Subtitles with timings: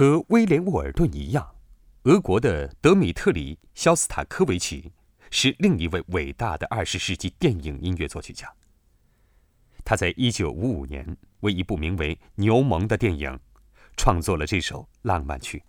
[0.00, 1.56] 和威廉·沃尔顿一样，
[2.04, 4.90] 俄国的德米特里·肖斯塔科维奇
[5.30, 8.50] 是另一位伟大的二十世纪电影音乐作曲家。
[9.84, 13.38] 他在一九五五年为一部名为《牛虻》的电影
[13.94, 15.62] 创作了这首浪漫曲。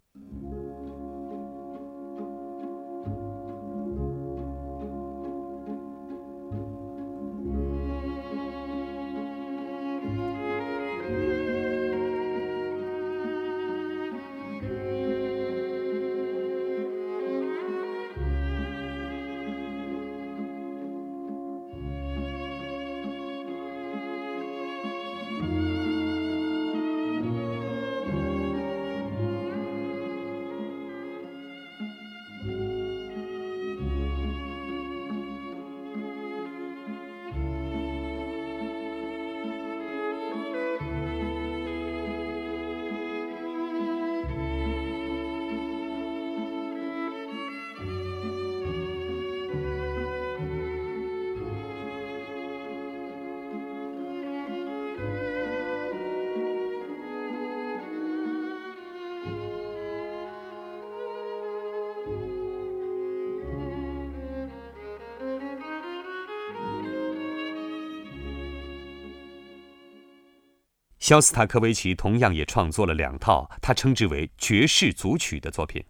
[71.02, 75.84] 肖斯塔科维奇同样也创作了两套他称之为爵士组曲的作品，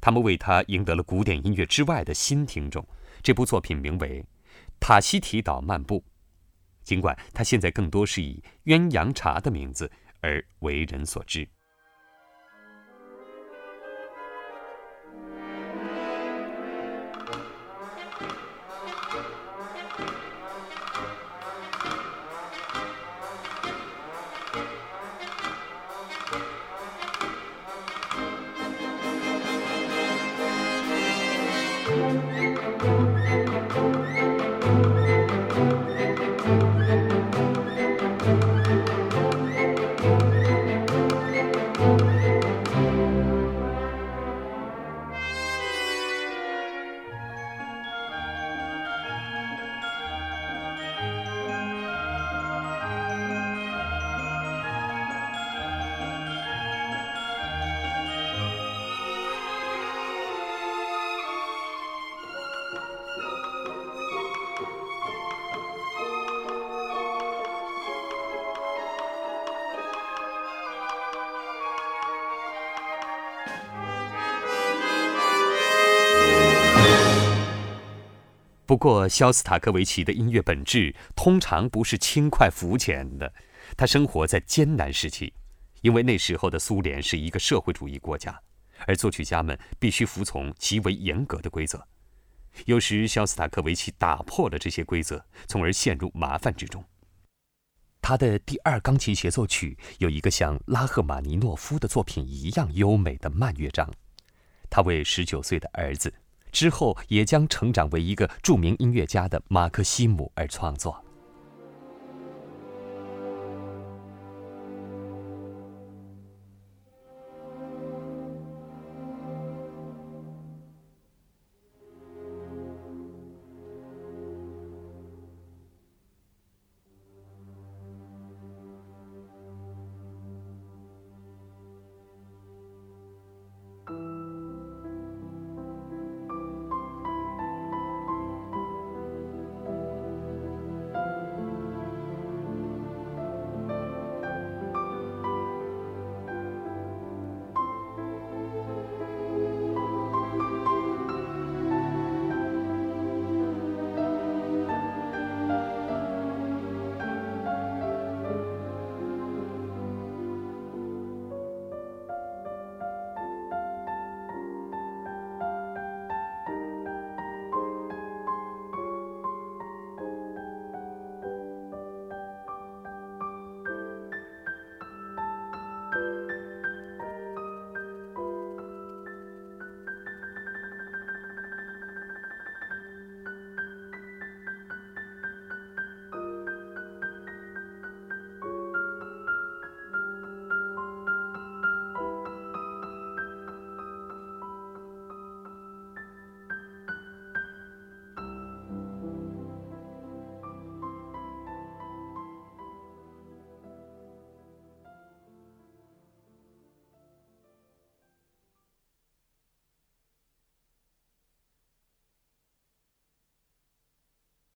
[0.00, 2.84] 他们为他赢得了古典音乐之外的新听众。
[3.22, 4.20] 这部作品名为
[4.80, 6.00] 《塔西提岛漫步》，
[6.82, 9.88] 尽管他现在更多是以鸳鸯茶的名字
[10.20, 11.48] 而为人所知。
[78.70, 83.34] 不过，肖斯塔科维奇的音乐本质通常不是轻快肤浅的。
[83.76, 85.34] 他生活在艰难时期，
[85.80, 88.40] 因为那时候的苏联是一个社会主义国家，
[88.86, 91.84] 而作曲家们必须服从极为严格的规则。
[92.66, 96.84] 有时，肖斯塔科维奇打破了这些规则，从而陷入麻烦之中。
[98.00, 103.92] 他的第二钢琴协奏曲有一个像拉赫玛尼诺夫的作品一样优美的慢乐章，
[104.70, 106.14] 他为十九岁的儿子。
[106.50, 111.04] 之后也将成长为一个著名音乐家的马克西姆而创作。